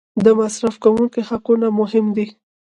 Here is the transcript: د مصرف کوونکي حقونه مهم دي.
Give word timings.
د 0.23 0.27
مصرف 0.39 0.75
کوونکي 0.83 1.21
حقونه 1.29 1.67
مهم 1.79 2.05
دي. 2.15 2.27